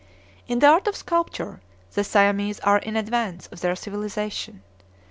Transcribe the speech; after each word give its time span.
In 0.47 0.57
the 0.57 0.65
art 0.65 0.87
of 0.87 0.95
sculpture 0.95 1.61
the 1.91 2.03
Siamese 2.03 2.59
are 2.61 2.79
in 2.79 2.95
advance 2.95 3.45
of 3.51 3.59
their 3.61 3.75
civilization. 3.75 4.63